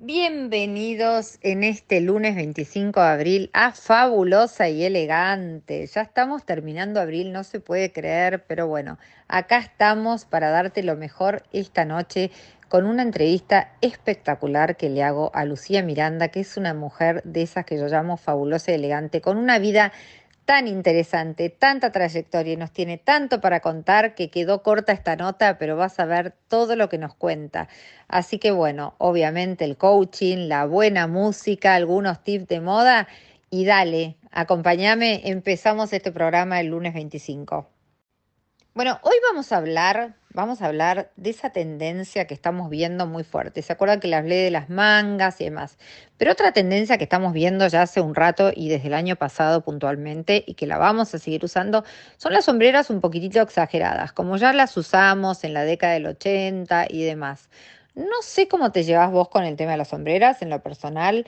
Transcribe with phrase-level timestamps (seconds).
[0.00, 5.84] Bienvenidos en este lunes 25 de abril a Fabulosa y Elegante.
[5.88, 10.94] Ya estamos terminando abril, no se puede creer, pero bueno, acá estamos para darte lo
[10.94, 12.30] mejor esta noche
[12.68, 17.42] con una entrevista espectacular que le hago a Lucía Miranda, que es una mujer de
[17.42, 19.90] esas que yo llamo fabulosa y elegante, con una vida
[20.48, 25.58] tan interesante, tanta trayectoria y nos tiene tanto para contar que quedó corta esta nota,
[25.58, 27.68] pero vas a ver todo lo que nos cuenta.
[28.08, 33.08] Así que bueno, obviamente el coaching, la buena música, algunos tips de moda
[33.50, 37.68] y dale, acompáñame, empezamos este programa el lunes 25.
[38.72, 43.24] Bueno, hoy vamos a hablar, vamos a hablar de esa tendencia que estamos viendo muy
[43.24, 43.60] fuerte.
[43.60, 45.78] ¿Se acuerdan que le hablé de las mangas y demás?
[46.16, 49.64] Pero otra tendencia que estamos viendo ya hace un rato y desde el año pasado
[49.64, 51.82] puntualmente y que la vamos a seguir usando
[52.18, 56.86] son las sombreras un poquitito exageradas, como ya las usamos en la década del 80
[56.88, 57.48] y demás.
[57.96, 61.26] No sé cómo te llevas vos con el tema de las sombreras en lo personal.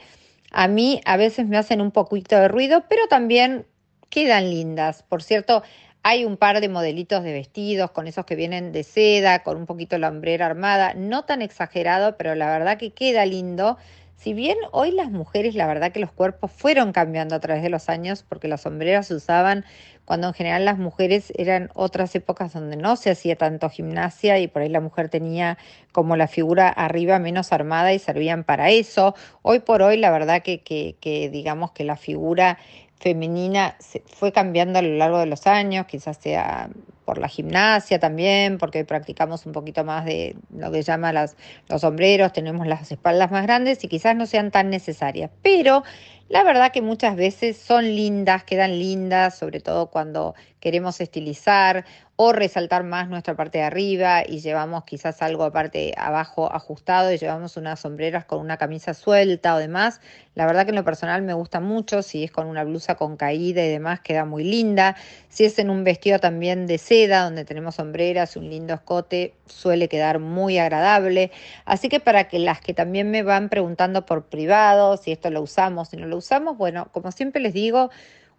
[0.53, 3.67] A mí a veces me hacen un poquito de ruido, pero también
[4.09, 5.03] quedan lindas.
[5.03, 5.65] Por cierto,
[6.03, 9.67] hay un par de modelitos de vestidos con esos que vienen de seda, con un
[9.67, 13.77] poquito la hombrera armada, no tan exagerado, pero la verdad que queda lindo.
[14.17, 17.71] Si bien hoy las mujeres, la verdad que los cuerpos fueron cambiando a través de
[17.71, 19.65] los años, porque las sombreras se usaban
[20.05, 24.49] cuando en general las mujeres eran otras épocas donde no se hacía tanto gimnasia y
[24.49, 25.57] por ahí la mujer tenía
[25.93, 29.15] como la figura arriba menos armada y servían para eso.
[29.43, 32.59] Hoy por hoy la verdad que, que, que digamos que la figura
[33.01, 36.69] femenina se fue cambiando a lo largo de los años, quizás sea
[37.05, 41.37] por la gimnasia también, porque practicamos un poquito más de lo que llama las,
[41.69, 45.83] los sombreros, tenemos las espaldas más grandes y quizás no sean tan necesarias, pero
[46.31, 51.85] la verdad que muchas veces son lindas, quedan lindas, sobre todo cuando queremos estilizar
[52.23, 57.17] o resaltar más nuestra parte de arriba y llevamos quizás algo aparte abajo ajustado y
[57.17, 60.03] llevamos unas sombreras con una camisa suelta o demás.
[60.35, 63.17] La verdad que en lo personal me gusta mucho, si es con una blusa con
[63.17, 64.97] caída y demás queda muy linda.
[65.31, 69.89] Si es en un vestido también de seda donde tenemos sombreras, un lindo escote, suele
[69.89, 71.31] quedar muy agradable.
[71.65, 75.41] Así que para que las que también me van preguntando por privado, si esto lo
[75.41, 77.91] usamos, si no lo usamos, bueno, como siempre les digo,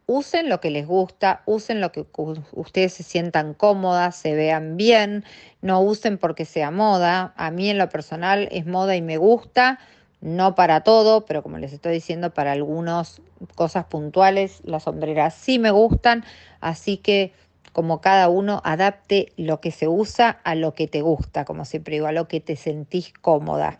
[0.07, 2.05] usen lo que les gusta, usen lo que
[2.53, 5.23] ustedes se sientan cómodas, se vean bien,
[5.61, 7.33] no usen porque sea moda.
[7.37, 9.79] A mí en lo personal es moda y me gusta,
[10.19, 13.21] no para todo, pero como les estoy diciendo, para algunas
[13.55, 16.23] cosas puntuales, las sombreras sí me gustan,
[16.59, 17.33] así que
[17.73, 21.95] como cada uno adapte lo que se usa a lo que te gusta, como siempre
[21.95, 23.79] digo, a lo que te sentís cómoda.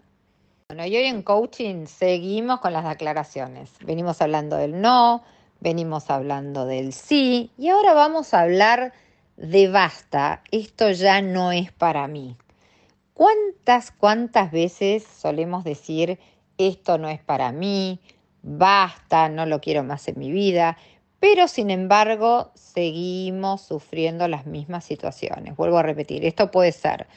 [0.72, 3.72] Bueno, y hoy en coaching seguimos con las declaraciones.
[3.84, 5.22] Venimos hablando del no,
[5.60, 8.94] venimos hablando del sí y ahora vamos a hablar
[9.36, 10.44] de basta.
[10.50, 12.38] Esto ya no es para mí.
[13.14, 16.20] ¿Cuántas, cuántas veces solemos decir
[16.58, 18.00] esto no es para mí,
[18.42, 20.78] basta, no lo quiero más en mi vida?
[21.20, 25.54] Pero sin embargo, seguimos sufriendo las mismas situaciones.
[25.58, 27.08] Vuelvo a repetir, esto puede ser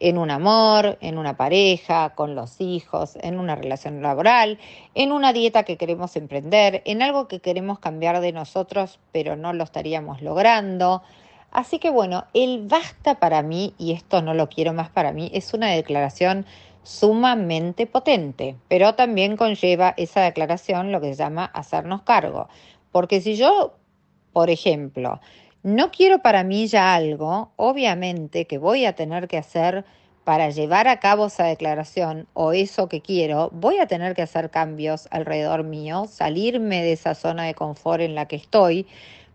[0.00, 4.58] en un amor, en una pareja, con los hijos, en una relación laboral,
[4.94, 9.52] en una dieta que queremos emprender, en algo que queremos cambiar de nosotros, pero no
[9.52, 11.02] lo estaríamos logrando.
[11.50, 15.30] Así que bueno, el basta para mí, y esto no lo quiero más para mí,
[15.32, 16.46] es una declaración
[16.82, 22.48] sumamente potente, pero también conlleva esa declaración lo que se llama hacernos cargo.
[22.92, 23.74] Porque si yo,
[24.32, 25.20] por ejemplo,
[25.62, 29.84] no quiero para mí ya algo, obviamente que voy a tener que hacer
[30.24, 34.50] para llevar a cabo esa declaración o eso que quiero, voy a tener que hacer
[34.50, 38.86] cambios alrededor mío, salirme de esa zona de confort en la que estoy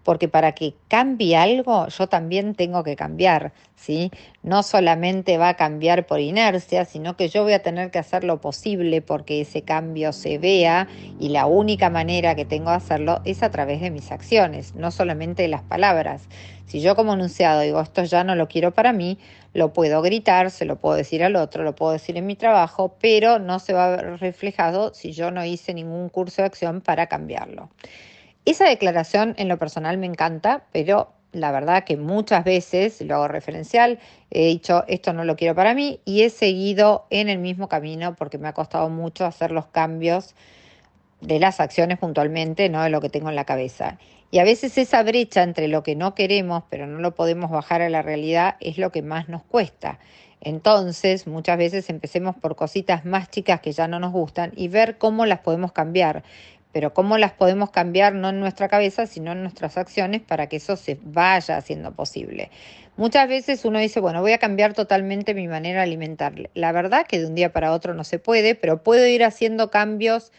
[0.04, 4.12] porque para que cambie algo yo también tengo que cambiar, ¿sí?
[4.44, 8.24] No solamente va a cambiar por inercia, sino que yo voy a tener que hacer
[8.24, 10.88] lo posible porque ese cambio se vea
[11.20, 14.92] y la única manera que tengo de hacerlo es a través de mis acciones, no
[14.92, 16.28] solamente de las palabras.
[16.66, 19.18] Si yo como enunciado digo esto ya no lo quiero para mí,
[19.54, 22.96] lo puedo gritar, se lo puedo decir al otro, lo puedo decir en mi trabajo,
[23.00, 26.82] pero no se va a ver reflejado si yo no hice ningún curso de acción
[26.82, 27.70] para cambiarlo.
[28.46, 33.28] Esa declaración en lo personal me encanta, pero la verdad que muchas veces, lo hago
[33.28, 34.00] referencial,
[34.32, 38.16] he dicho esto no lo quiero para mí y he seguido en el mismo camino
[38.16, 40.36] porque me ha costado mucho hacer los cambios
[41.22, 43.98] de las acciones puntualmente, no de lo que tengo en la cabeza.
[44.30, 47.82] Y a veces esa brecha entre lo que no queremos, pero no lo podemos bajar
[47.82, 50.00] a la realidad, es lo que más nos cuesta.
[50.42, 54.98] Entonces, muchas veces empecemos por cositas más chicas que ya no nos gustan y ver
[54.98, 56.24] cómo las podemos cambiar
[56.74, 60.58] pero cómo las podemos cambiar no en nuestra cabeza, sino en nuestras acciones para que
[60.58, 62.50] eso se vaya haciendo posible.
[62.98, 66.50] Muchas veces uno dice, bueno, voy a cambiar totalmente mi manera de alimentar.
[66.56, 69.70] La verdad que de un día para otro no se puede, pero puedo ir haciendo
[69.70, 70.32] cambios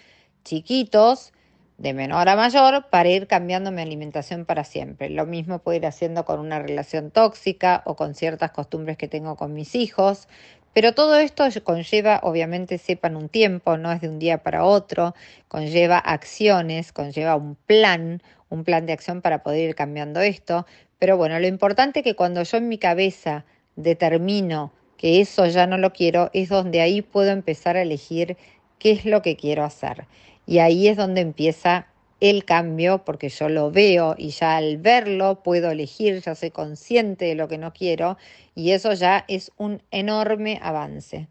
[0.44, 1.32] chiquitos
[1.78, 5.10] de menor a mayor para ir cambiando mi alimentación para siempre.
[5.10, 9.36] Lo mismo puedo ir haciendo con una relación tóxica o con ciertas costumbres que tengo
[9.36, 10.28] con mis hijos.
[10.74, 15.14] Pero todo esto conlleva, obviamente, sepan un tiempo, no es de un día para otro,
[15.46, 20.66] conlleva acciones, conlleva un plan, un plan de acción para poder ir cambiando esto.
[20.98, 23.44] Pero bueno, lo importante es que cuando yo en mi cabeza
[23.76, 28.36] determino que eso ya no lo quiero, es donde ahí puedo empezar a elegir
[28.80, 30.06] qué es lo que quiero hacer.
[30.44, 31.86] Y ahí es donde empieza
[32.30, 37.26] el cambio, porque yo lo veo y ya al verlo puedo elegir, ya soy consciente
[37.26, 38.16] de lo que no quiero
[38.54, 41.28] y eso ya es un enorme avance.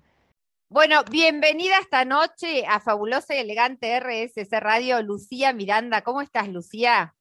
[0.69, 6.04] Bueno, bienvenida esta noche a Fabulosa y Elegante RSC Radio, Lucía Miranda.
[6.04, 7.16] ¿Cómo estás, Lucía?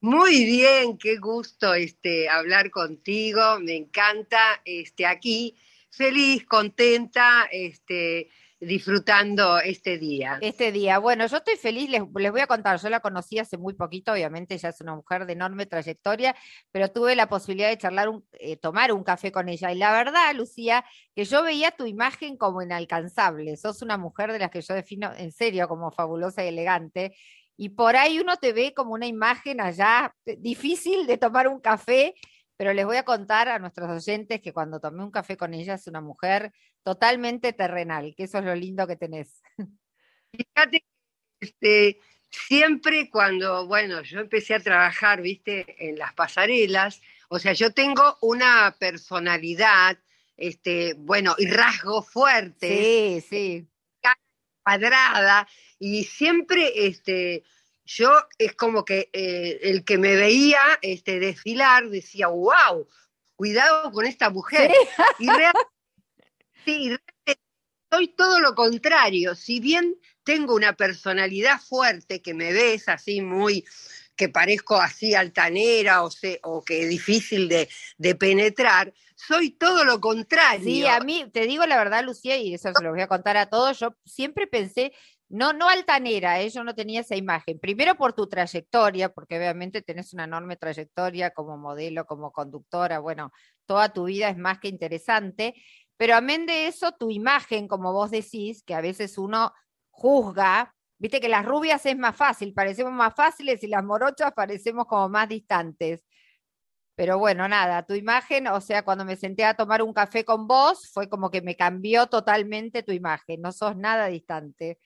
[0.00, 5.54] Muy bien, qué gusto este, hablar contigo, me encanta este, aquí,
[5.90, 10.38] feliz, contenta, este, disfrutando este día.
[10.42, 10.98] Este día.
[10.98, 14.54] Bueno, yo estoy feliz, les, voy a contar, yo la conocí hace muy poquito, obviamente
[14.54, 16.36] ella es una mujer de enorme trayectoria,
[16.70, 19.72] pero tuve la posibilidad de charlar, un, eh, tomar un café con ella.
[19.72, 20.84] Y la verdad, Lucía,
[21.14, 23.56] que yo veía tu imagen como inalcanzable.
[23.56, 27.16] Sos una mujer de las que yo defino en serio como fabulosa y elegante.
[27.56, 31.60] Y por ahí uno te ve como una imagen allá eh, difícil de tomar un
[31.60, 32.14] café
[32.60, 35.72] pero les voy a contar a nuestros oyentes que cuando tomé un café con ella
[35.72, 36.52] es una mujer
[36.82, 39.40] totalmente terrenal, que eso es lo lindo que tenés.
[40.30, 40.84] Fíjate,
[41.40, 47.72] este, siempre cuando, bueno, yo empecé a trabajar, viste, en las pasarelas, o sea, yo
[47.72, 49.98] tengo una personalidad,
[50.36, 52.78] este, bueno, y rasgos fuertes.
[52.78, 53.68] Sí, sí.
[54.62, 55.48] Cuadrada,
[55.78, 57.42] y siempre, este,
[57.96, 62.86] yo es como que eh, el que me veía este, desfilar decía, wow,
[63.34, 64.70] cuidado con esta mujer.
[65.18, 67.00] Y realmente,
[67.90, 69.34] soy todo lo contrario.
[69.34, 73.64] Si bien tengo una personalidad fuerte que me ves así muy
[74.14, 76.10] que parezco así altanera o,
[76.42, 80.62] o que difícil de, de, penetrar, soy todo lo contrario.
[80.62, 83.38] Sí, a mí, te digo la verdad, Lucía, y eso se lo voy a contar
[83.38, 84.92] a todos, yo siempre pensé
[85.30, 86.50] no, no altanera, ¿eh?
[86.50, 87.60] yo no tenía esa imagen.
[87.60, 93.32] Primero por tu trayectoria, porque obviamente tenés una enorme trayectoria como modelo, como conductora, bueno,
[93.64, 95.54] toda tu vida es más que interesante,
[95.96, 99.52] pero amén de eso, tu imagen, como vos decís, que a veces uno
[99.90, 104.86] juzga, viste que las rubias es más fácil, parecemos más fáciles y las morochas parecemos
[104.86, 106.04] como más distantes.
[106.96, 110.46] Pero bueno, nada, tu imagen, o sea, cuando me senté a tomar un café con
[110.48, 114.78] vos, fue como que me cambió totalmente tu imagen, no sos nada distante.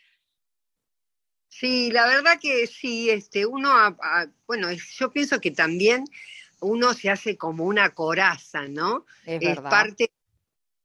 [1.57, 3.97] Sí, la verdad que sí, este, uno,
[4.45, 6.05] bueno, yo pienso que también
[6.61, 9.07] uno se hace como una coraza, ¿no?
[9.25, 10.11] Es, parte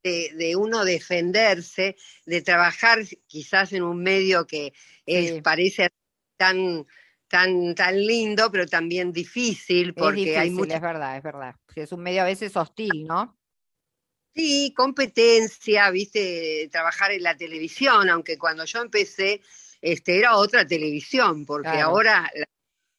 [0.04, 1.96] de, uno defenderse,
[2.28, 4.72] de trabajar quizás en un medio que
[5.44, 5.90] parece
[6.38, 6.86] tan,
[7.28, 10.76] tan, tan lindo, pero también difícil, porque hay mucho...
[10.76, 11.56] Es verdad, es verdad.
[11.74, 13.36] Es un medio a veces hostil, ¿no?
[14.36, 19.42] Sí, competencia, viste, trabajar en la televisión, aunque cuando yo empecé
[19.82, 22.46] este, era otra televisión, porque ahora, la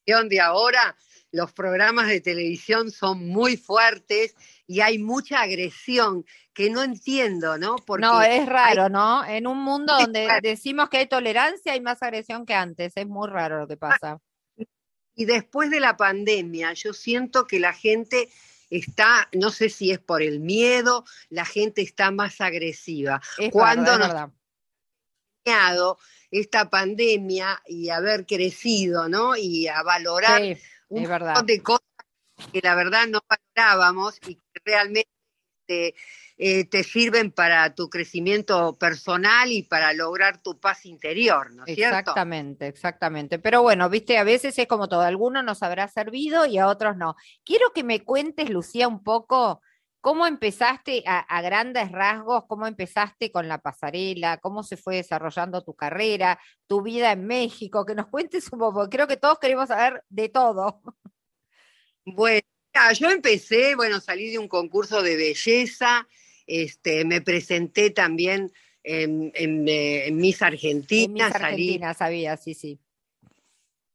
[0.04, 0.96] televisión de ahora,
[1.32, 4.34] los programas de televisión son muy fuertes
[4.66, 7.76] y hay mucha agresión que no entiendo, ¿no?
[7.76, 9.24] Porque no, es raro, ¿no?
[9.24, 13.28] En un mundo donde decimos que hay tolerancia, hay más agresión que antes, es muy
[13.28, 14.18] raro lo que pasa.
[15.14, 18.28] Y después de la pandemia, yo siento que la gente
[18.70, 23.20] está, no sé si es por el miedo, la gente está más agresiva.
[23.52, 24.30] Cuando verdad,
[26.30, 29.36] esta pandemia y haber crecido, ¿no?
[29.36, 30.42] Y a valorar
[30.88, 31.86] un montón de cosas
[32.52, 35.10] que la verdad no valorábamos y que realmente
[35.66, 35.94] te,
[36.38, 41.74] eh, te sirven para tu crecimiento personal y para lograr tu paz interior, ¿no es
[41.74, 41.98] cierto?
[41.98, 43.38] Exactamente, exactamente.
[43.38, 46.66] Pero bueno, viste, a veces es como todo, a algunos nos habrá servido y a
[46.66, 47.14] otros no.
[47.44, 49.60] Quiero que me cuentes, Lucía, un poco
[50.00, 52.44] ¿Cómo empezaste a, grandes rasgos?
[52.46, 54.38] ¿Cómo empezaste con la pasarela?
[54.38, 57.84] ¿Cómo se fue desarrollando tu carrera, tu vida en México?
[57.84, 60.80] Que nos cuentes un poco, creo que todos queremos saber de todo.
[62.06, 62.40] Bueno,
[62.98, 66.08] yo empecé, bueno, salí de un concurso de belleza,
[66.46, 68.50] este, me presenté también
[68.82, 71.04] en, en, eh, Miss Argentina.
[71.04, 72.80] En Miss Argentina, sabía, sí, sí.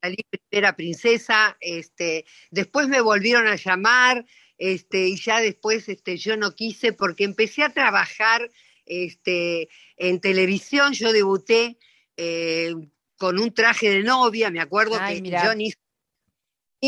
[0.02, 4.24] Salí primera princesa, este, después me volvieron a llamar,
[4.58, 8.50] este, y ya después este, yo no quise porque empecé a trabajar
[8.86, 11.78] este, en televisión, yo debuté
[12.18, 12.74] eh,
[13.18, 15.72] con un traje de novia, me acuerdo que yo ni,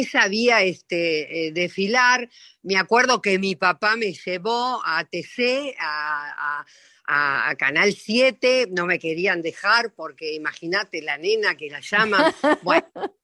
[0.04, 2.30] sabía este, eh, desfilar,
[2.62, 6.64] me acuerdo que mi papá me llevó a TC, a,
[7.08, 12.34] a, Canal 7, no me querían dejar porque imagínate la nena que la llaman.
[12.62, 13.16] Bueno,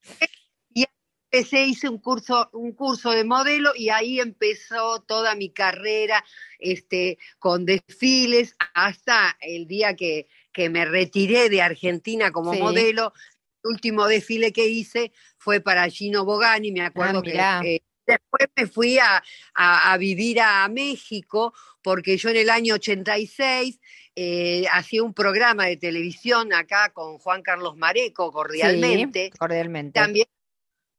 [1.33, 6.23] empecé, hice un curso, un curso de modelo y ahí empezó toda mi carrera
[6.59, 13.13] este, con desfiles hasta el día que, que me retiré de Argentina como modelo.
[13.63, 17.75] El último desfile que hice fue para Gino Bogani, me acuerdo ah, que...
[17.75, 19.23] Eh, después me fui a,
[19.55, 23.79] a, vivir a México porque yo en el año 86
[24.15, 29.31] eh, hacía un programa de televisión acá con Juan Carlos Mareco, cordialmente.
[29.39, 29.97] cordialmente.
[29.97, 30.27] También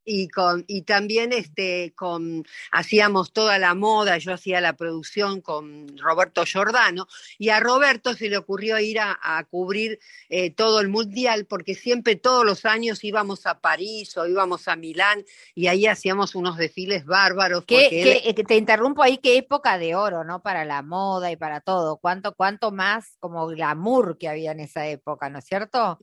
[0.04, 5.96] y con y también este con hacíamos toda la moda yo hacía la producción con
[5.98, 7.06] Roberto Giordano
[7.38, 9.14] y a Roberto se le ocurrió ir a,
[9.50, 14.68] cubrir eh, todo el mundial porque siempre todos los años íbamos a París o íbamos
[14.68, 19.94] a Milán y ahí hacíamos unos desfiles bárbaros eh, te interrumpo ahí qué época de
[19.94, 21.98] oro no para la moda y para todo.
[21.98, 25.98] Cuánto cuánto más como glamour que había en esa época no es cierto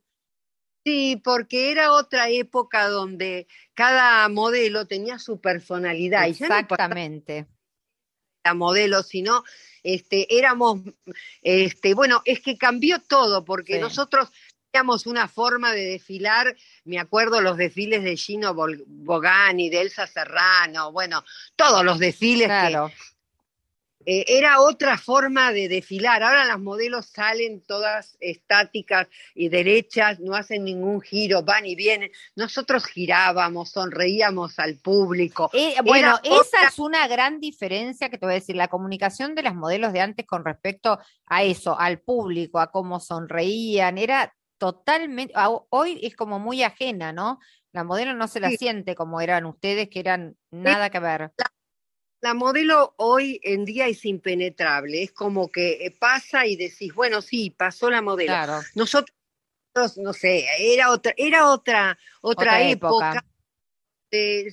[0.84, 6.28] Sí, porque era otra época donde cada modelo tenía su personalidad.
[6.28, 7.46] Exactamente.
[8.44, 9.44] la modelo, sino
[9.84, 10.82] este, éramos,
[11.42, 14.32] este, bueno, es que cambió todo, porque nosotros
[14.72, 20.92] teníamos una forma de desfilar, me acuerdo los desfiles de Gino Bogani, de Elsa Serrano,
[20.92, 21.24] bueno,
[21.56, 22.92] todos los desfiles claro.
[24.06, 26.24] Eh, era otra forma de desfilar.
[26.24, 32.12] Ahora las modelos salen todas estáticas y derechas, no hacen ningún giro, van y vienen.
[32.36, 35.50] Nosotros girábamos, sonreíamos al público.
[35.54, 39.44] Eh, bueno, esa es una gran diferencia que te voy a decir, la comunicación de
[39.44, 45.34] las modelos de antes con respecto a eso, al público, a cómo sonreían, era totalmente,
[45.70, 47.40] hoy es como muy ajena, ¿no?
[47.72, 51.52] La modelo no se la siente como eran ustedes, que eran nada que ver la
[52.34, 57.50] modelo hoy en día es impenetrable, es como que eh, pasa y decís, bueno, sí,
[57.50, 58.34] pasó la modelo.
[58.76, 59.18] Nosotros,
[59.98, 63.26] no sé, era otra, era otra, otra, época.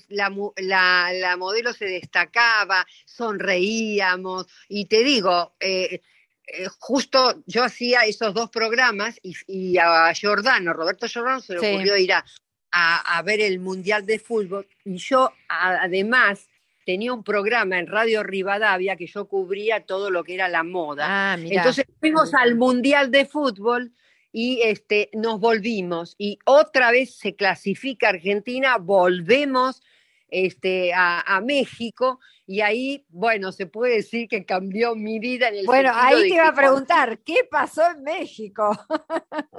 [0.09, 6.01] La, la, modelo se destacaba, sonreíamos, y te digo, eh,
[6.47, 11.97] eh, justo yo hacía esos dos programas y, a Jordano, Roberto Jordano se le ocurrió
[11.99, 12.25] ir a,
[12.71, 16.49] a, ver el Mundial de Fútbol, y yo además
[16.89, 21.05] tenía un programa en Radio Rivadavia que yo cubría todo lo que era la moda.
[21.07, 23.93] Ah, Entonces fuimos al Mundial de Fútbol
[24.33, 26.15] y este, nos volvimos.
[26.17, 29.83] Y otra vez se clasifica Argentina, volvemos
[30.31, 35.67] este, a, México y ahí, bueno, se puede decir que cambió mi vida en el
[35.67, 38.71] Bueno, ahí te iba a preguntar, ¿qué pasó en México?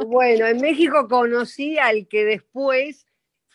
[0.08, 3.06] bueno, en México conocí al que después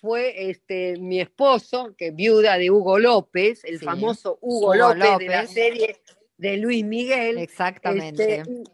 [0.04, 5.46] fue este, mi esposo, que viuda de Hugo López, el famoso Hugo, López, de la
[5.46, 5.96] serie
[6.36, 7.38] de Luis Miguel.
[7.38, 8.40] Exactamente.
[8.40, 8.64] Este,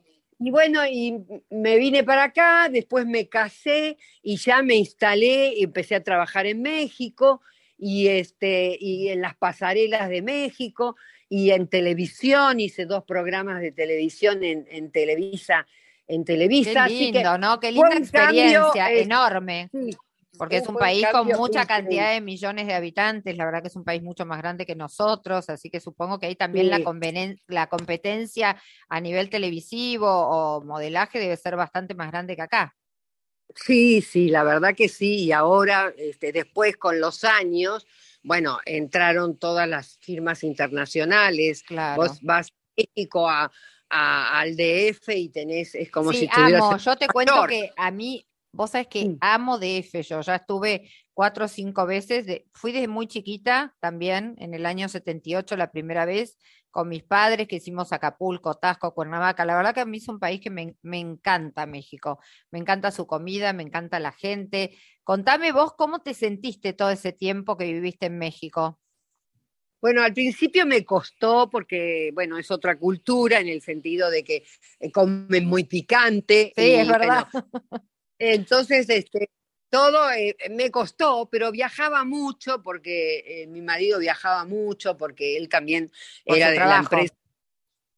[0.40, 5.62] y bueno, y me vine para acá, después me casé y ya me instalé y
[5.62, 7.42] empecé a trabajar en México
[7.78, 10.96] y, este, y en las pasarelas de México
[11.28, 15.64] y en televisión, hice dos programas de televisión en, Televisa.
[16.08, 16.88] En Televisa.
[16.88, 17.60] Qué lindo, ¿no?
[17.60, 19.70] Qué linda experiencia, enorme.
[20.40, 23.76] Porque es un país con mucha cantidad de millones de habitantes, la verdad que es
[23.76, 26.78] un país mucho más grande que nosotros, así que supongo que ahí también la,
[27.46, 28.56] la competencia
[28.88, 32.74] a nivel televisivo o modelaje debe ser bastante más grande que acá.
[33.54, 37.86] Sí, sí, la verdad que sí, y ahora, este, después con los años,
[38.22, 42.00] bueno, entraron todas las firmas internacionales, claro.
[42.00, 43.52] vos vas a México a,
[43.90, 46.62] al DF y tenés, es como si tuvieras...
[46.62, 46.76] Amo.
[46.78, 51.44] Yo te cuento que a mí Vos sabés que amo DF, yo ya estuve cuatro
[51.44, 56.36] o cinco veces, fui desde muy chiquita también, en el año 78 la primera vez,
[56.70, 59.44] con mis padres que hicimos Acapulco, Tasco, Cuernavaca.
[59.44, 62.90] La verdad que a mí es un país que me, me encanta México, me encanta
[62.90, 64.76] su comida, me encanta la gente.
[65.04, 68.80] Contame vos cómo te sentiste todo ese tiempo que viviste en México.
[69.80, 74.44] Bueno, al principio me costó porque, bueno, es otra cultura en el sentido de que
[74.78, 76.52] eh, comen muy picante.
[76.54, 77.26] Sí, es verdad.
[78.20, 79.30] Entonces, este,
[79.70, 85.48] todo eh, me costó, pero viajaba mucho porque eh, mi marido viajaba mucho, porque él
[85.48, 85.90] también
[86.26, 87.14] era de la empresa.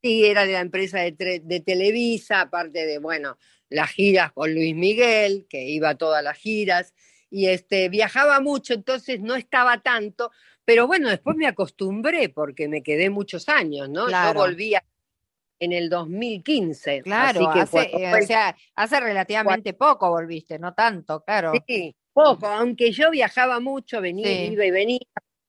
[0.01, 3.37] Sí, era de la empresa de, Televisa, aparte de, bueno,
[3.69, 6.93] las giras con Luis Miguel, que iba a todas las giras,
[7.31, 10.31] y este, viajaba mucho, entonces no estaba tanto,
[10.65, 14.09] pero bueno, después me acostumbré porque me quedé muchos años, ¿no?
[14.09, 14.85] Yo volvía
[15.63, 17.03] en el 2015.
[17.03, 21.53] Claro, hace, eh, o sea, hace relativamente poco volviste, no tanto, claro.
[21.69, 24.99] Sí, poco, aunque yo viajaba mucho, venía, iba y venía,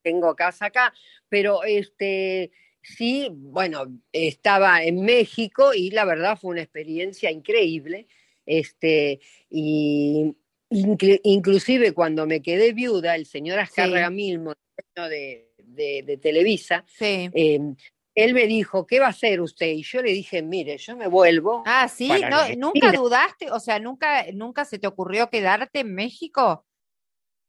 [0.03, 0.93] tengo casa acá,
[1.29, 2.51] pero este
[2.84, 8.08] sí, bueno, estaba en México y la verdad fue una experiencia increíble.
[8.46, 10.36] Este, y
[10.70, 14.53] inclusive cuando me quedé viuda, el señor Azcárraga Milmo,
[14.96, 17.75] de, de, Televisa, em,
[18.15, 19.67] él me dijo, ¿qué va a hacer usted?
[19.67, 21.63] Y yo le dije, mire, yo me vuelvo.
[21.65, 22.10] Ah, sí,
[22.58, 26.65] nunca dudaste, o sea, nunca, nunca se te ocurrió quedarte en México.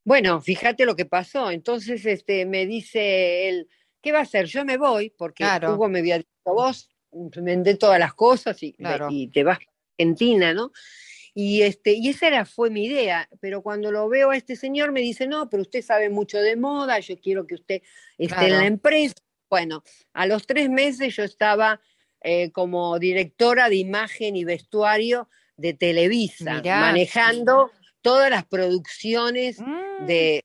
[0.04, 1.50] Bueno, fíjate lo que pasó.
[1.50, 3.68] Entonces, este, me dice él,
[4.02, 4.46] ¿qué va a hacer?
[4.46, 8.74] Yo me voy, porque Hugo me había dicho, vos vendé todas las cosas y,
[9.10, 10.72] y te vas a Argentina, ¿no?
[11.36, 14.92] Y, este, y esa era, fue mi idea, pero cuando lo veo a este señor
[14.92, 17.82] me dice, no, pero usted sabe mucho de moda, yo quiero que usted
[18.16, 19.14] esté en la empresa.
[19.48, 19.82] Bueno,
[20.12, 21.80] a los tres meses yo estaba
[22.20, 27.70] eh, como directora de imagen y vestuario de Televisa, manejando
[28.00, 30.06] todas las producciones mm.
[30.06, 30.44] de,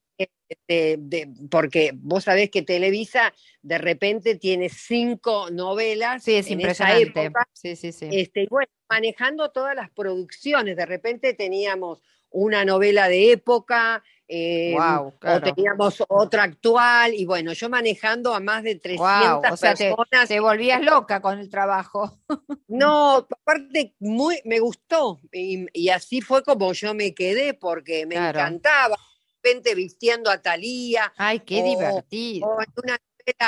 [1.50, 7.48] porque vos sabés que Televisa de repente tiene cinco novelas sí, es en esa época.
[7.54, 8.10] Sí, sí, sí.
[8.12, 10.76] Este, bueno, manejando todas las producciones.
[10.76, 17.68] De repente teníamos una novela de época, eh, o teníamos otra actual, y bueno, yo
[17.68, 19.08] manejando a más de 300
[19.52, 20.28] o sea, personas.
[20.28, 22.20] Te, volvías loca con el trabajo.
[22.68, 28.96] No, aparte, muy, me gustó, y, así fue como yo me quedé, porque me encantaba,
[28.96, 31.12] de repente vistiendo a Talía.
[31.18, 32.48] Ay, qué divertido.
[32.48, 33.00] O una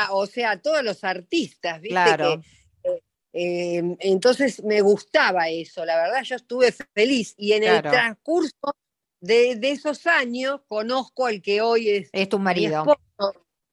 [0.10, 1.94] o sea, todos los artistas, ¿viste?
[1.94, 2.42] Claro.
[3.34, 8.76] Em, entonces me gustaba eso, la verdad yo estuve feliz y en el transcurso
[9.22, 12.86] de, esos años conozco al que hoy es, es tu marido,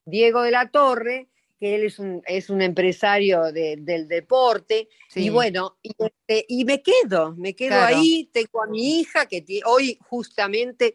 [0.05, 1.28] Diego de la Torre,
[1.59, 7.35] que él es un, es un empresario del deporte, y bueno, y, este, me quedo,
[7.37, 10.95] me quedo ahí, tengo a mi hija que hoy justamente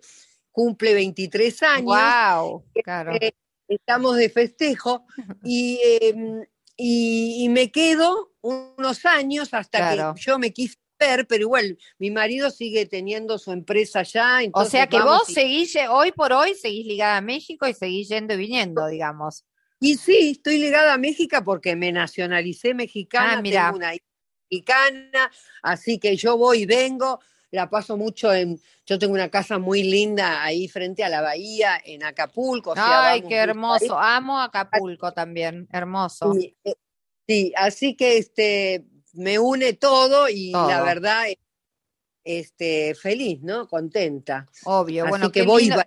[0.52, 1.86] cumple 23 años.
[1.86, 2.64] ¡Wow!
[2.84, 3.14] Claro.
[3.68, 5.06] estamos de festejo
[5.44, 6.46] y, em,
[6.78, 10.78] y, me quedo unos años hasta que yo me quise
[11.28, 14.40] pero igual mi marido sigue teniendo su empresa allá.
[14.54, 18.34] O sea que vos seguís, hoy por hoy seguís ligada a México y seguís yendo
[18.34, 19.46] y viniendo, digamos.
[19.80, 23.94] Y sí, estoy ligada a México porque me nacionalicé mexicana, ah, tengo una
[24.50, 27.20] mexicana, así que yo voy y vengo,
[27.52, 31.82] la paso mucho en, yo tengo una casa muy linda ahí frente a la bahía,
[31.84, 32.74] en Acapulco.
[32.78, 36.34] Ay, qué hermoso, amo Acapulco también, hermoso.
[36.64, 36.76] Eh,
[37.28, 41.26] Sí, así que este me une todo y la verdad,
[42.24, 43.68] este, feliz, ¿no?
[43.68, 44.48] Contenta.
[44.66, 45.82] Obvio, bueno, que voy, lindo,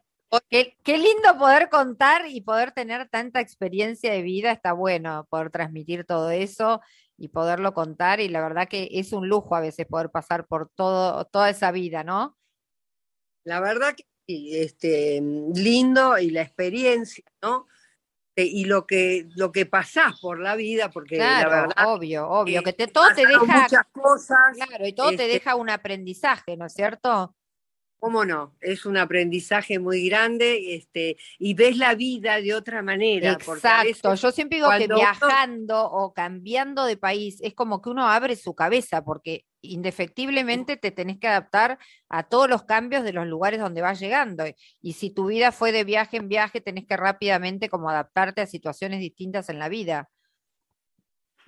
[0.51, 6.05] qué, lindo poder contar y poder tener tanta experiencia de vida, está bueno poder transmitir
[6.05, 6.81] todo eso
[7.19, 10.71] y poderlo contar y la verdad que es un lujo a veces poder pasar por
[10.75, 12.37] todo, toda esa vida, ¿no?
[13.45, 17.67] La verdad que este, lindo y la experiencia, ¿no?
[18.37, 22.63] Este, y lo que lo que pasás por la vida, porque la verdad, obvio, obvio,
[22.63, 26.55] que te, todo te deja muchas cosas, claro, y todo te este deja un aprendizaje,
[26.57, 27.35] ¿no es cierto?
[27.99, 28.55] ¿Cómo no?
[28.61, 33.33] Es un aprendizaje muy grande este, y ves la vida de otra manera.
[33.33, 38.37] Exacto, yo siempre digo que viajando o cambiando de país es como que uno abre
[38.37, 43.61] su cabeza porque indefectiblemente te tenés que adaptar a todos los cambios de los lugares
[43.61, 44.45] donde vas llegando.
[44.81, 48.47] Y si tu vida fue de viaje en viaje, tenés que rápidamente como adaptarte a
[48.47, 50.11] situaciones distintas en la vida.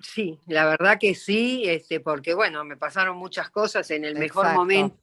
[0.01, 4.53] Sí, la verdad que sí, este, porque bueno, me pasaron muchas cosas en el mejor
[4.53, 4.97] momento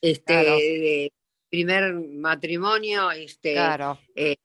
[0.00, 1.12] este, de
[1.48, 3.56] primer matrimonio, este,
[4.14, 4.36] eh,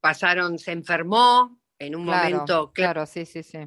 [0.00, 2.72] pasaron, se enfermó en un momento.
[2.72, 3.58] Claro, sí, sí, sí.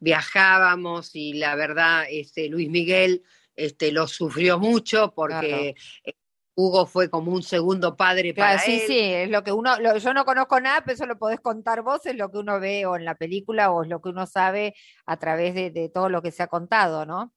[0.00, 3.22] Viajábamos y la verdad, este, Luis Miguel
[3.56, 6.14] este, lo sufrió mucho porque eh,
[6.56, 8.86] Hugo fue como un segundo padre para sí, él.
[8.86, 12.06] Sí, es lo que uno, yo no conozco nada, pero eso lo podés contar vos,
[12.06, 14.74] es lo que uno ve o en la película o es lo que uno sabe
[15.06, 17.32] a través de, de todo lo que se ha contado, ¿no?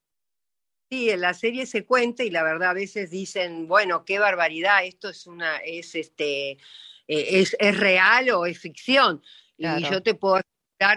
[0.90, 4.86] Sí, en la serie se cuenta y la verdad a veces dicen, bueno, qué barbaridad,
[4.86, 6.58] esto es una, es este, eh,
[7.08, 9.22] es, es, real o es ficción.
[9.58, 10.40] Y yo te puedo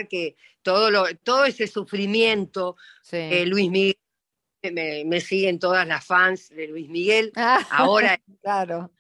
[0.09, 2.77] que todo lo, todo ese sufrimiento,
[3.13, 3.99] eh, Luis Miguel,
[4.73, 8.91] me, me, siguen todas las fans de Luis Miguel, ah, ahora claro.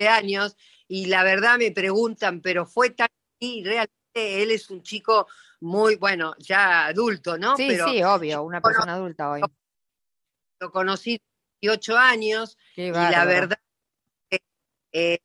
[0.00, 0.56] años,
[0.86, 3.08] y la verdad me preguntan, pero fue tan
[3.40, 5.26] y realmente él es un chico
[5.60, 7.56] muy, bueno, ya adulto, ¿no?
[7.56, 9.42] Sí, sí, obvio, una persona adulta hoy
[10.60, 11.20] lo conocí
[11.60, 13.58] 18 años y la verdad
[14.92, 15.18] eh,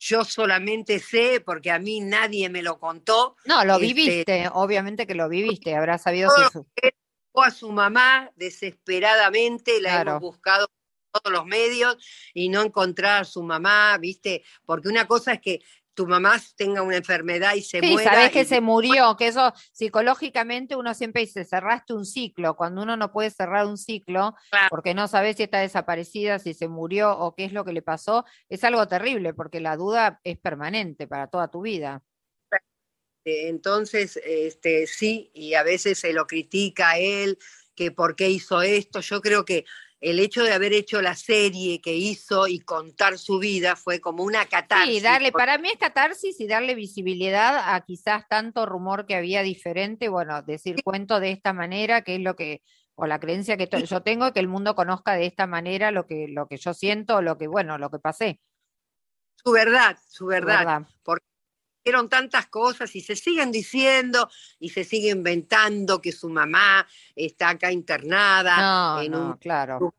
[0.00, 3.36] yo solamente sé, porque a mí nadie me lo contó.
[3.44, 6.66] No, lo este, viviste, obviamente que lo viviste, habrás sabido su...
[7.34, 10.68] a su mamá desesperadamente, la hemos buscado
[11.12, 11.96] todos los medios
[12.32, 14.42] y no encontrar a su mamá, ¿viste?
[14.64, 15.60] Porque una cosa es que
[16.00, 18.10] tu mamá tenga una enfermedad y se sí, muera.
[18.10, 22.96] sabes que se murió, que eso psicológicamente uno siempre dice, cerraste un ciclo, cuando uno
[22.96, 24.34] no puede cerrar un ciclo,
[24.70, 27.82] porque no sabes si está desaparecida, si se murió o qué es lo que le
[27.82, 32.02] pasó, es algo terrible, porque la duda es permanente para toda tu vida.
[33.26, 37.36] Entonces, este, sí, y a veces se lo critica a él,
[37.74, 39.00] que por qué hizo esto.
[39.00, 39.66] Yo creo que
[40.00, 44.24] el hecho de haber hecho la serie que hizo y contar su vida fue como
[44.24, 44.94] una catarsis.
[44.96, 49.42] Sí, darle, para mí es catarsis y darle visibilidad a quizás tanto rumor que había
[49.42, 52.62] diferente, bueno, decir cuento de esta manera, que es lo que,
[52.94, 56.28] o la creencia que yo tengo, que el mundo conozca de esta manera lo que,
[56.28, 58.40] lo que yo siento, lo que, bueno, lo que pasé.
[59.36, 60.86] Su verdad, su verdad.
[61.02, 61.29] Porque
[61.84, 67.50] dijeron tantas cosas y se siguen diciendo y se sigue inventando que su mamá está
[67.50, 69.94] acá internada en un claro.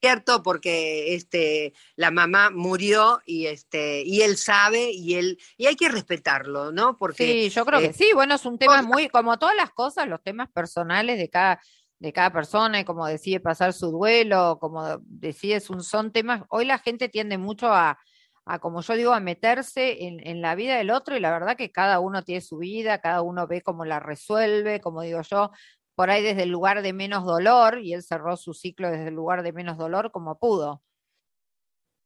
[0.00, 5.76] cierto porque este la mamá murió y este y él sabe y él y hay
[5.76, 9.08] que respetarlo no porque sí yo creo que eh, sí bueno es un tema muy
[9.08, 11.60] como todas las cosas los temas personales de cada
[11.98, 16.78] de cada persona y como decide pasar su duelo como decide son temas hoy la
[16.78, 17.98] gente tiende mucho a
[18.44, 21.70] a, como yo digo, a meterse en, la vida del otro y la verdad que
[21.70, 25.50] cada uno tiene su vida, cada uno ve cómo la resuelve, como digo yo,
[25.94, 29.14] por ahí desde el lugar de menos dolor y él cerró su ciclo desde el
[29.14, 30.82] lugar de menos dolor como pudo.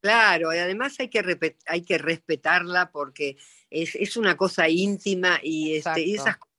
[0.02, 3.38] Claro, y además hay que, hay que respetarla porque
[3.70, 6.54] es, una cosa íntima y, este, esas cosas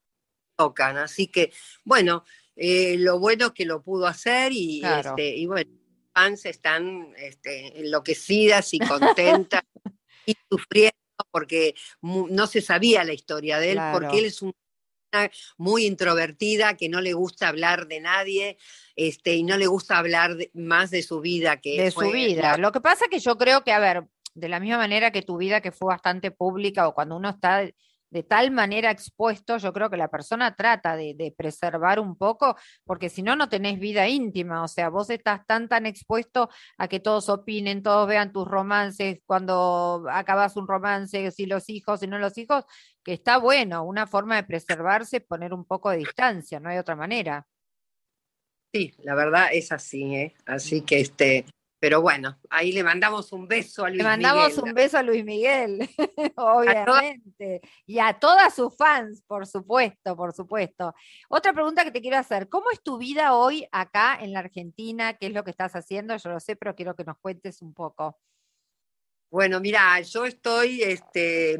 [0.58, 0.98] tocan.
[0.98, 1.54] Así que,
[1.86, 2.24] bueno,
[2.56, 5.72] eh, lo bueno es que lo pudo hacer y, este, y bueno,
[6.18, 9.62] fans están este, enloquecidas y contentas
[10.26, 10.96] y sufriendo
[11.32, 14.54] porque no se sabía la historia de él, porque él es una
[15.58, 18.58] muy introvertida, que no le gusta hablar de nadie,
[18.96, 22.58] este, y no le gusta hablar más de su vida que de su vida.
[22.58, 25.22] Lo que pasa es que yo creo que, a ver, de la misma manera que
[25.22, 27.68] tu vida que fue bastante pública o cuando uno está
[28.10, 33.10] de tal manera expuesto, yo creo que la persona trata de, preservar un poco, porque
[33.10, 37.00] si no, no tenés vida íntima, o sea, vos estás tan, tan expuesto a que
[37.00, 42.18] todos opinen, todos vean tus romances, cuando acabas un romance, si los hijos, si no
[42.20, 42.66] los hijos,
[43.04, 46.96] que está bueno, una forma de preservarse, poner un poco de distancia, no hay otra
[46.96, 47.46] manera.
[48.74, 50.36] Sí, la verdad es así, ¿eh?
[50.46, 51.46] Así que este,
[51.80, 54.20] pero bueno, ahí le mandamos un beso a Luis Miguel.
[54.20, 55.88] Le mandamos un beso a Luis Miguel,
[56.36, 57.62] obviamente.
[57.86, 60.96] y a todas sus fans, por supuesto, por supuesto.
[61.30, 65.14] Otra pregunta que te quiero hacer, ¿cómo es tu vida hoy acá en la Argentina?
[65.14, 66.18] ¿Qué es lo que estás haciendo?
[66.18, 68.20] Yo lo sé, pero quiero que nos cuentes un poco.
[69.30, 71.60] Bueno, mira, yo estoy este,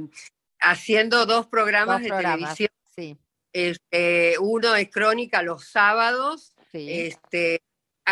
[0.60, 2.70] haciendo dos programas de televisión.
[2.96, 3.18] Sí.
[3.54, 6.56] Este, uno es Crónica los sábados.
[6.72, 6.88] Sí.
[6.90, 7.62] Este,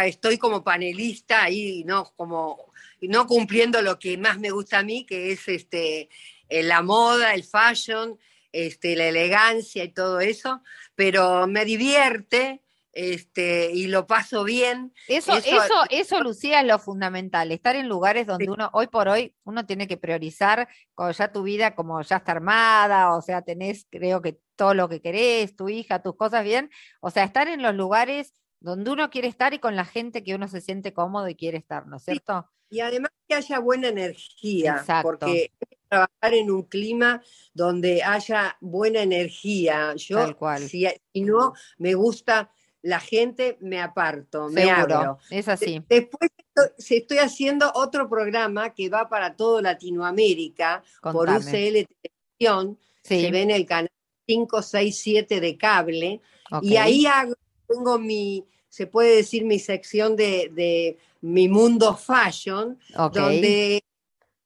[0.03, 2.11] estoy como panelista ahí, ¿no?
[2.15, 6.09] Como no cumpliendo lo que más me gusta a mí, que es este,
[6.49, 8.17] eh, la moda, el fashion,
[8.51, 10.61] este, la elegancia y todo eso,
[10.95, 12.61] pero me divierte,
[12.93, 14.93] este, y lo paso bien.
[15.07, 19.35] Eso, eso, eso, Lucía, es lo fundamental, estar en lugares donde uno, hoy por hoy,
[19.43, 23.85] uno tiene que priorizar cuando ya tu vida como ya está armada, o sea, tenés,
[23.89, 27.61] creo que todo lo que querés, tu hija, tus cosas bien, o sea, estar en
[27.61, 31.27] los lugares donde uno quiere estar y con la gente que uno se siente cómodo
[31.29, 32.49] y quiere estar, ¿no es cierto?
[32.69, 35.51] Y además que haya buena energía, porque
[35.87, 37.21] trabajar en un clima
[37.53, 39.93] donde haya buena energía.
[39.95, 40.35] Yo,
[40.67, 40.87] Si,
[41.21, 45.19] no me gusta la gente, me aparto, me abro.
[45.29, 45.83] Es así.
[45.87, 52.79] Después estoy, estoy haciendo otro programa que va para todo Latinoamérica por UCL Televisión.
[53.03, 53.91] Se ve en el canal
[54.27, 56.21] 5, 6, 7 de cable.
[56.61, 57.33] Y ahí hago,
[57.67, 62.77] tengo mi, se puede decir, mi sección de, mi mundo fashion,
[63.13, 63.83] donde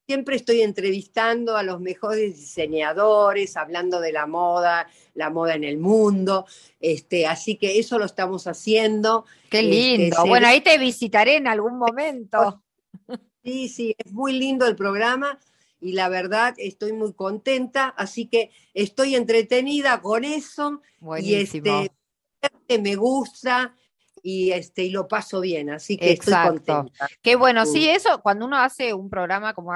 [0.09, 5.77] siempre estoy entrevistando a los mejores diseñadores, hablando de la moda, la moda en el
[5.77, 6.47] mundo.
[6.79, 9.25] Este, así que eso lo estamos haciendo.
[9.51, 10.25] Qué este, lindo.
[10.25, 12.61] bueno, ahí te visitaré en algún momento.
[13.41, 15.39] Sí, sí, es muy lindo el programa
[15.79, 20.81] y la verdad estoy muy contenta, así que estoy entretenida con eso.
[20.99, 21.65] Buenísimo.
[21.65, 21.91] Y este,
[22.81, 23.75] me gusta,
[24.21, 27.07] y este y lo paso bien, así que estoy contenta.
[27.21, 29.73] Qué bueno, sí, eso cuando uno hace un programa como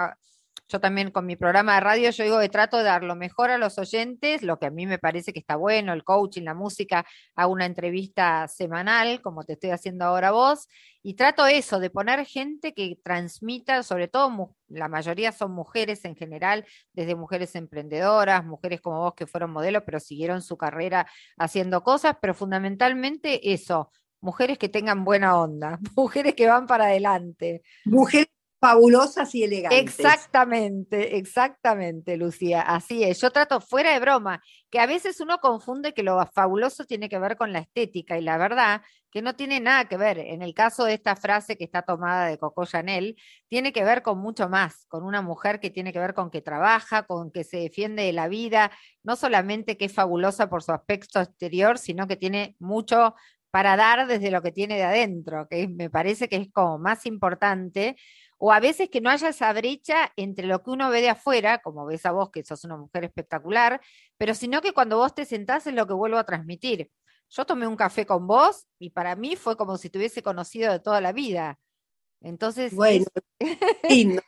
[0.67, 3.52] yo también con mi programa de radio, yo digo que trato de dar lo mejor
[3.52, 6.54] a los oyentes, lo que a mí me parece que está bueno, el coaching, la
[6.54, 10.67] música, hago una entrevista semanal, como te estoy haciendo ahora vos,
[11.02, 16.15] y trato eso, de poner gente que transmita, sobre todo la mayoría son mujeres en
[16.15, 21.84] general, desde mujeres emprendedoras, mujeres como vos que fueron modelos, pero siguieron su carrera haciendo
[21.84, 27.62] cosas, pero fundamentalmente eso, mujeres que tengan buena onda, mujeres que van para adelante.
[27.86, 28.28] Mujeres
[28.63, 29.78] fabulosas y elegantes.
[29.78, 32.62] Exactamente, exactamente, Lucía.
[32.62, 33.19] Así es.
[33.19, 37.19] Yo trato fuera de broma, que a veces uno confunde que lo fabuloso tiene que
[37.19, 40.17] ver con la estética y la verdad que no tiene nada que ver.
[40.17, 43.17] En el caso de esta frase que está tomada de Coco Chanel,
[43.49, 46.41] tiene que ver con mucho más, con una mujer que tiene que ver con que
[46.41, 48.71] trabaja, con que se defiende de la vida,
[49.04, 53.13] no solamente que es fabulosa por su aspecto exterior, sino que tiene mucho
[53.54, 57.06] para dar desde lo que tiene de adentro, que me parece que es como más
[57.06, 57.95] importante,
[58.38, 61.60] o a veces que no haya esa brecha entre lo que uno ve de afuera,
[61.60, 63.82] como ves a vos, que sos una mujer espectacular,
[64.17, 66.91] pero sino que cuando vos te sentás es lo que vuelvo a transmitir.
[67.30, 70.72] Yo tomé un café con vos y para mí fue como si te hubiese conocido
[70.72, 71.60] de toda la vida.
[72.22, 72.74] Entonces.
[72.76, 73.06] Bueno,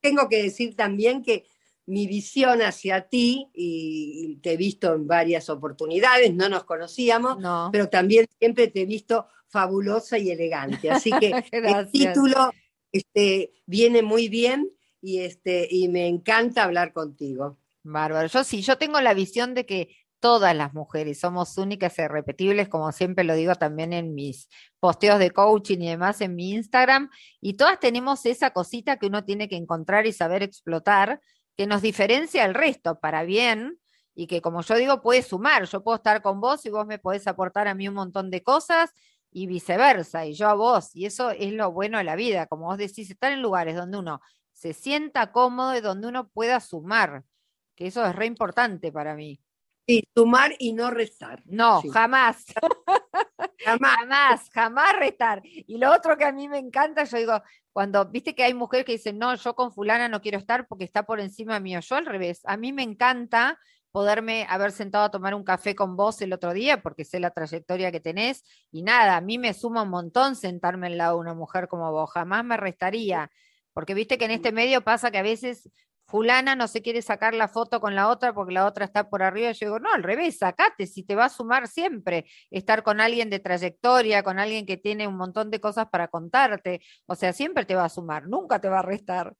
[0.00, 1.46] tengo que decir también que
[1.86, 7.38] mi visión hacia ti, y te he visto en varias oportunidades, no nos conocíamos,
[7.72, 10.90] pero también siempre te he visto fabulosa y elegante.
[10.90, 12.50] Así que el título
[12.92, 14.70] este, viene muy bien
[15.00, 17.58] y, este, y me encanta hablar contigo.
[17.82, 18.28] Bárbaro.
[18.28, 22.68] Yo sí, yo tengo la visión de que todas las mujeres somos únicas y irrepetibles,
[22.68, 24.48] como siempre lo digo también en mis
[24.80, 29.24] posteos de coaching y demás en mi Instagram, y todas tenemos esa cosita que uno
[29.24, 31.20] tiene que encontrar y saber explotar,
[31.56, 33.78] que nos diferencia al resto para bien
[34.14, 36.98] y que como yo digo puede sumar, yo puedo estar con vos y vos me
[36.98, 38.90] podés aportar a mí un montón de cosas
[39.30, 42.66] y viceversa, y yo a vos, y eso es lo bueno de la vida, como
[42.66, 44.20] vos decís, estar en lugares donde uno
[44.52, 47.24] se sienta cómodo y donde uno pueda sumar,
[47.76, 49.40] que eso es re importante para mí.
[49.86, 51.42] Sí, sumar y no restar.
[51.46, 52.44] No, jamás.
[53.64, 53.96] jamás.
[53.98, 55.40] Jamás, jamás restar.
[55.44, 58.84] Y lo otro que a mí me encanta, yo digo, cuando, viste que hay mujeres
[58.84, 61.80] que dicen, no, yo con fulana no quiero estar porque está por encima mío.
[61.80, 63.58] Yo al revés, a mí me encanta
[63.98, 67.32] poderme haber sentado a tomar un café con vos el otro día, porque sé la
[67.32, 71.22] trayectoria que tenés, y nada, a mí me suma un montón sentarme al lado de
[71.22, 73.28] una mujer como vos, jamás me restaría,
[73.72, 75.68] porque viste que en este medio pasa que a veces
[76.06, 79.24] fulana no se quiere sacar la foto con la otra porque la otra está por
[79.24, 79.50] arriba.
[79.50, 83.30] Yo digo, no, al revés, sacate, si te va a sumar siempre estar con alguien
[83.30, 86.80] de trayectoria, con alguien que tiene un montón de cosas para contarte.
[87.06, 89.34] O sea, siempre te va a sumar, nunca te va a restar.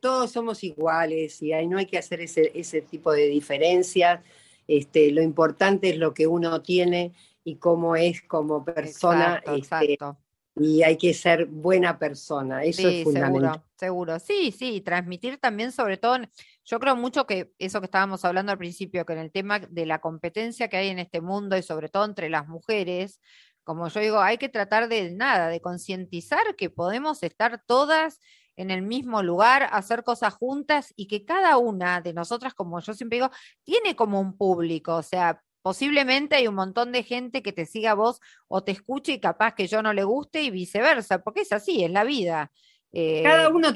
[0.00, 4.20] Todos somos iguales y ahí no hay que hacer ese, ese tipo de diferencias.
[4.68, 7.12] Este, lo importante es lo que uno tiene
[7.44, 9.42] y cómo es como persona.
[9.44, 10.18] Exacto, este, exacto
[10.54, 13.62] y hay que ser buena persona, eso es fundamental.
[13.76, 16.18] Seguro, seguro, sí, sí, transmitir también sobre todo,
[16.64, 19.86] yo creo mucho que eso que estábamos hablando al principio, que en el tema de
[19.86, 23.20] la competencia que hay en este mundo y sobre todo entre las mujeres,
[23.64, 28.20] como yo digo, hay que tratar de nada, de concientizar que podemos estar todas
[28.56, 32.94] en el mismo lugar, hacer cosas juntas y que cada una de nosotras, como yo
[32.94, 33.30] siempre digo,
[33.64, 37.92] tiene como un público, o sea, posiblemente hay un montón de gente que te siga
[37.92, 41.42] a vos o te escuche y capaz que yo no le guste y viceversa, porque
[41.42, 42.50] es así, es la vida.
[42.92, 43.72] Cada eh, uno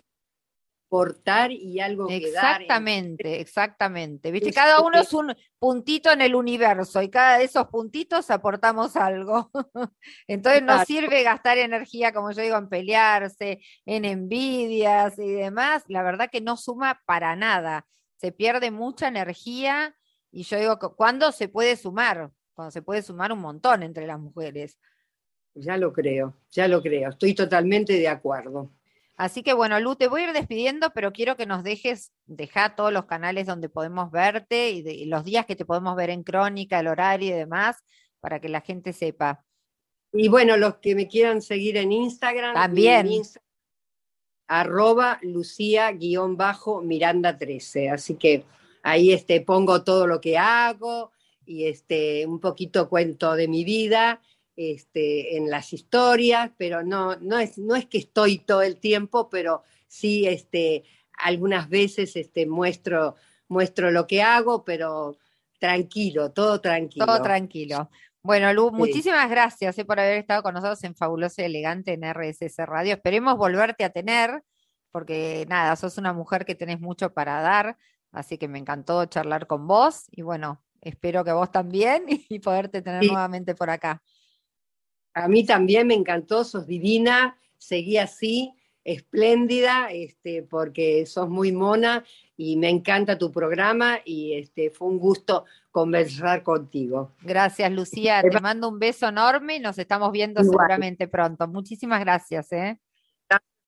[0.87, 2.61] tiene aportar y algo que dar.
[2.61, 4.31] Exactamente, exactamente.
[4.31, 8.97] Viste, cada uno es un puntito en el universo y cada de esos puntitos aportamos
[8.97, 9.51] algo.
[10.29, 15.85] Entonces no sirve gastar energía, como yo digo, en pelearse, en envidias y demás.
[15.89, 17.87] La verdad que no suma para nada.
[18.17, 19.95] Se pierde mucha energía
[20.31, 22.31] y yo digo, ¿cuándo se puede sumar?
[22.55, 24.79] Cuando se puede sumar un montón entre las mujeres.
[25.55, 28.76] Ya lo creo, ya lo creo, estoy totalmente de acuerdo.
[29.17, 32.77] Así que bueno, Lu, te voy a ir despidiendo, pero quiero que nos dejes, dejar
[32.77, 36.81] todos los canales donde podemos verte y, los días que te podemos ver en Crónica,
[36.81, 37.83] el horario y demás,
[38.21, 39.43] para que la gente sepa.
[40.13, 42.55] Y bueno, los que me quieran seguir en Instagram.
[42.55, 43.09] También.
[44.49, 47.91] arroba Lucía-Miranda 13.
[47.91, 48.45] Así que
[48.83, 51.11] ahí este, pongo todo lo que hago
[51.47, 54.21] y este, un poquito cuento de mi vida
[54.57, 59.29] este, en las historias, pero no, no, es, no es que estoy todo el tiempo,
[59.29, 63.17] pero sí este, algunas veces este, muestro,
[63.49, 65.19] muestro lo que hago, pero
[65.59, 67.07] tranquilo, todo tranquilo.
[67.07, 67.91] Todo tranquilo.
[68.23, 72.03] Bueno, Lu, muchísimas gracias eh, por haber estado con nosotros en Fabuloso y Elegante en
[72.03, 72.95] RSS Radio.
[72.95, 74.43] Esperemos volverte a tener,
[74.91, 77.77] porque nada, sos una mujer que tenés mucho para dar.
[78.11, 82.83] Así que me encantó charlar con vos y bueno, espero que vos también y poderte
[82.83, 84.03] tener nuevamente por acá.
[85.17, 88.53] A mí también me encantó, sos divina, seguí así,
[88.85, 92.05] espléndida, este, porque sos muy mona
[92.37, 97.13] y me encanta tu programa y este, fue un gusto conversar contigo.
[97.23, 98.21] Gracias, Lucía.
[98.31, 101.49] Te mando un beso enorme y nos estamos viendo seguramente pronto.
[101.49, 102.53] Muchísimas gracias.
[102.53, 102.79] ¿eh?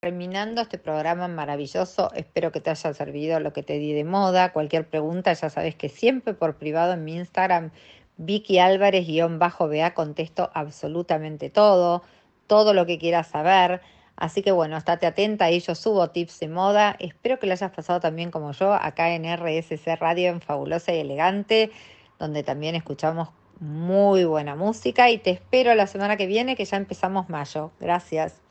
[0.01, 4.53] Terminando este programa maravilloso, espero que te haya servido lo que te di de moda.
[4.53, 7.73] Cualquier pregunta, ya sabes que siempre por privado en mi Instagram,
[8.19, 12.03] Vicky Álvarez-BA, contesto absolutamente todo,
[12.47, 13.81] todo lo que quieras saber.
[14.17, 16.97] Así que bueno, estate atenta, ahí yo subo tips de moda.
[16.99, 20.99] Espero que lo hayas pasado también como yo, acá en RSC Radio, en Fabulosa y
[20.99, 21.71] Elegante,
[22.19, 23.29] donde también escuchamos
[23.61, 25.09] muy buena música.
[25.11, 27.71] Y te espero la semana que viene, que ya empezamos mayo.
[27.79, 28.43] Gracias.